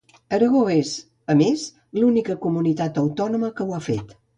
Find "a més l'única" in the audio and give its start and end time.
1.35-2.41